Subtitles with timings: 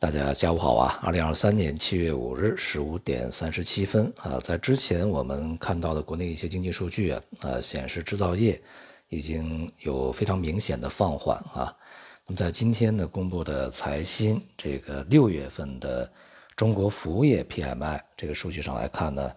[0.00, 0.96] 大家下午好啊！
[1.02, 8.62] 二零二三年七月五日十五点三十七分啊，在之前我们看到的国内一些经济数据啊，呃，显示制造业
[9.08, 11.76] 已经有非常明显的放缓啊。
[12.26, 16.08] 那么在今天呢公布的财新这个六月份的
[16.54, 19.32] 中国服务业 PMI 这个数据上来看呢，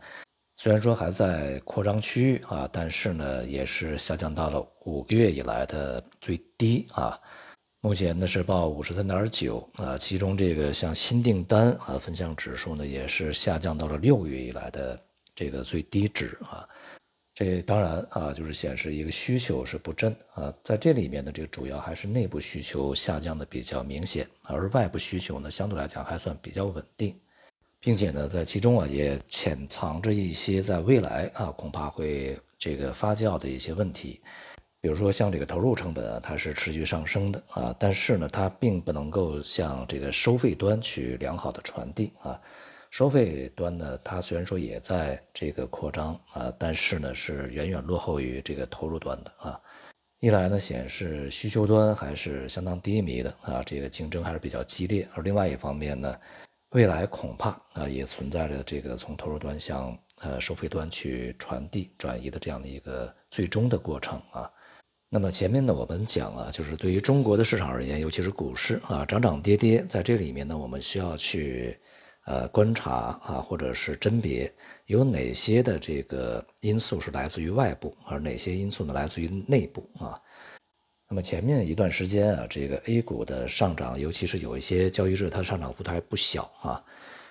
[0.57, 7.19] 虽然说还在扩张区域啊，但是呢也是下降到了五个月以来的最低啊。
[7.83, 15.01] 目前呢是报五十三点九啊，其中这个像新订单啊分项指数呢也是下降到了六月以来的
[15.33, 16.63] 这个最低值啊，
[17.33, 27.19] 这当然啊就是显示一个需求是不振啊，在这里面呢这个主要还是内部需求下降的比较明显，而外部需求呢相对来讲还算比较稳定，
[27.79, 34.21] 并且呢在其中啊也潜藏着一些在未来啊恐怕会这个发酵的一些问题。
[34.81, 42.41] 比如说像这个投入成本啊，它是持续上升的啊，但是呢，它并不能够向这个收费端去良好的传递啊。
[42.89, 49.61] 收费端呢，它虽然说也在这个扩张啊，但是呢是远远落后于这个投入端的啊。
[50.19, 56.19] 一来呢显示需求端还是相当低迷的啊，这个竞争还是比较激烈；而另外一方面呢，
[56.71, 64.51] 未来恐怕啊也存在着这个从投入端向呃收费端去传递转移的这样的一个最终的过程啊。
[65.13, 71.77] 那么前面呢，我们讲啊，就是对于中国的市场而言，尤其是股市啊，涨涨跌跌，在这里面呢，我们需要去
[72.23, 74.49] 呃观察啊，或者是甄别
[74.85, 80.17] 有哪些的这个因素是来自于外部，而哪些因素呢来自于内部啊。
[81.09, 86.81] 那么前面一段时间啊，这个 A 股的上涨，尤其是有一些交易日，它上涨幅度还不小啊。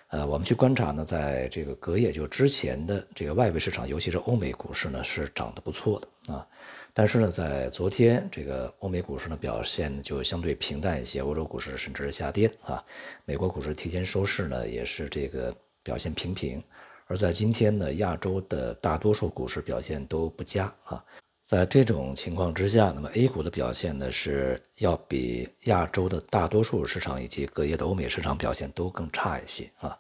[0.08, 6.47] 呃，我们去观察呢，在这个隔夜就之前的这个外围市场，尤其是欧美股市呢，是涨得不错的啊。
[6.92, 12.84] 但是呢，在昨天这个欧美股市呢表现就相对平淡一些，欧洲股市甚至是下跌啊。
[13.24, 16.62] 美国股市提前收市呢，也是这个表现平平。
[17.06, 21.05] 而在今天呢，亚洲的大多数股市表现都不佳啊。
[21.46, 29.98] 在这种情况之下，那么 A 股的表现呢是要比亚洲的大多数市场以及隔夜的欧美市场表现都更差一些啊。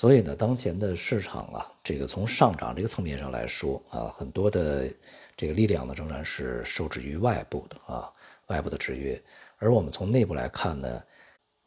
[0.00, 4.88] 所以呢，当前的市场啊，这个从上涨这个层面上来说啊，很多的。
[5.36, 8.12] 这个力量呢，仍然是受制于外部的啊，
[8.48, 9.18] 外部的制约。
[9.56, 11.02] 而我们从内部来看呢，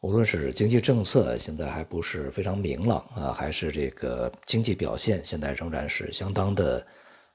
[0.00, 6.86] 无论是经济政策现在还不是非常明朗啊，还是这个经济表现现在仍然是相当的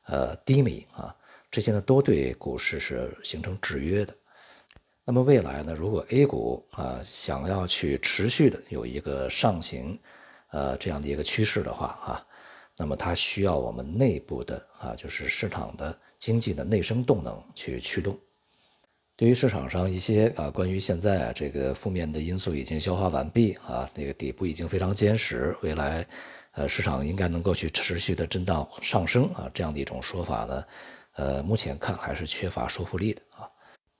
[0.05, 1.13] 呃低迷啊，
[1.51, 4.15] 这些呢都对股市是形成制约的。
[5.03, 9.99] 那么未来呢，如果 A 股啊想要去持续的有一个上行
[10.51, 12.25] 呃这样的一个趋势的话啊，
[12.77, 15.97] 那么它需要我们内部的啊，就是市场的。
[16.19, 18.19] 经济的内生动能去驱动，
[19.15, 26.05] 对于市场上一些啊，关于现在啊这个负面的因素已经消化完毕啊，那个底部已经非常坚实，未来
[26.51, 30.65] 呃市场应该能够去持续的震荡上升啊，这样的一种说法呢，
[31.13, 33.21] 呃，目前看还是缺乏说服力的。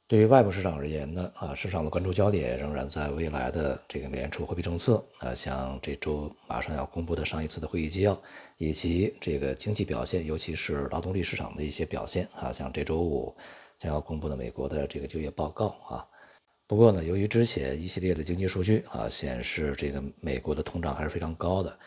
[0.10, 8.20] 对于外部市场而言呢，啊，市场的关注焦点仍然在未来的这个美联储货币政策啊，像这周马上要公布的上一次的会议纪要，
[8.58, 13.32] 以及这个经济表现，尤其是劳动力市场的一些表现啊，像这周五
[13.78, 16.04] 将要公布的美国的这个就业报告啊。
[16.66, 21.78] 不过呢，由于之前一系列的经济数据啊显示，这个美国的通胀还是非常高的。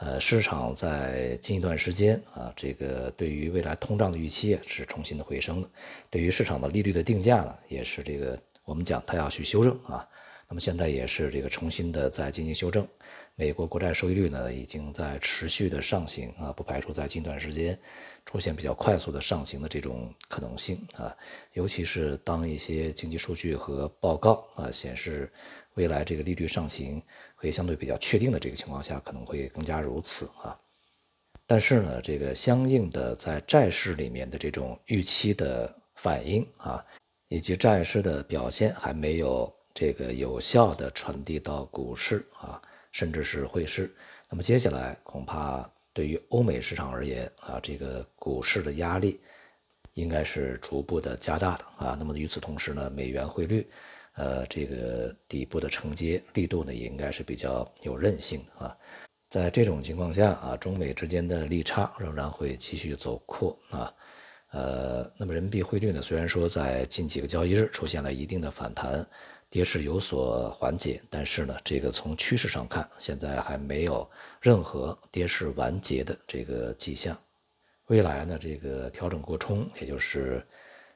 [0.00, 5.68] 呃，市场在近一段时间啊，这个对于未来通胀的预期是重新的回升的，
[6.08, 10.08] 对于市场的利率的定价呢，也是这个我们讲它要去修正啊。
[10.48, 12.88] 那么现在也是这个重新的在进行修正，
[13.36, 17.78] 美国国债收益率呢已经在持续的上行啊，不排除在近段时间
[18.24, 21.14] 出现比较快速的上行的这种可能性啊，
[21.52, 25.30] 尤其是当一些经济数据和报告啊显示
[25.80, 27.02] 未来这个利率上行
[27.34, 30.54] 会相对比较确定的这个情况下，可能会更加如此啊。
[31.46, 36.84] 但是呢，这个相应的在债市里面的这种预期的反应啊，
[37.28, 39.50] 以及债市的表现还没有。
[39.72, 42.60] 这个有效的传递到股市啊，
[42.90, 43.94] 甚至是汇市。
[44.28, 49.20] 那么接下来恐怕对于欧美市场而言啊，这个股市的压力
[49.94, 51.96] 应该是逐步的加大的啊。
[51.98, 53.70] 那么与此同时呢，美元汇率
[54.14, 58.76] 呃这个底部的承接力度呢，也应该是比较有韧性啊。
[59.28, 63.94] 在这种情况下啊，中美之间的利差仍然会继续走扩啊。
[64.50, 69.06] 呃，那么人民币汇率呢，虽然说在近几个交易日出现了一定的反弹。
[69.52, 74.08] 跌势有所缓解，但是呢，这个从趋势上看，现在还没有
[74.40, 77.18] 任何跌势完结的这个迹象。
[77.86, 80.46] 未来呢，这个调整过冲，也就是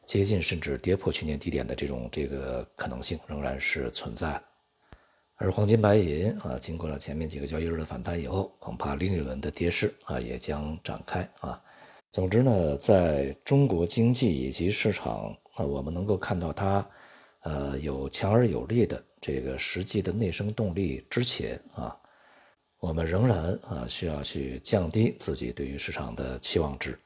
[0.06, 4.40] 接近甚至跌破去年低点的这种这个可能性，仍然是存在。
[5.36, 11.60] 而黄金白银啊，经过了前面几个交易日的反弹以后，恐怕另一轮的跌势啊也将展开啊。
[12.12, 16.88] 总之呢，在中国经济以及市场啊，我们能够看到它
[17.42, 21.98] 呃有强而有力的这个实际的内生动力之前啊，
[22.78, 26.96] 我们仍然啊需要去降低自己对于市场的期望值，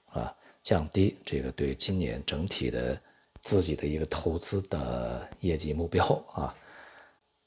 [0.68, 3.00] 降低这个对今年整体的
[3.42, 6.04] 自己的一个投资的业绩目标
[6.34, 6.54] 啊。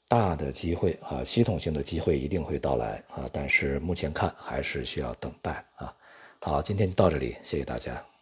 [0.08, 5.94] 大的机会啊，系统性的机会一定会到来啊，但是目前看还是需要等待啊。
[6.40, 8.04] 好，今天就到这里，谢谢大家。